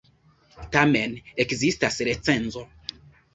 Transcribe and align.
Tamen 0.75 1.13
ekzistas 1.43 2.01
recenzo! 2.09 2.65